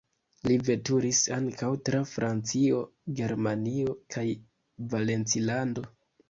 [0.51, 2.79] Li veturis ankaŭ tra Francio,
[3.21, 4.25] Germanio kaj
[4.95, 5.87] Valencilando.